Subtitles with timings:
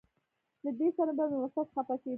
[0.63, 2.09] له دې سره به مې استاد خپه کېده.